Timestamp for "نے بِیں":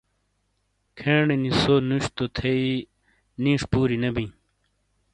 4.01-4.31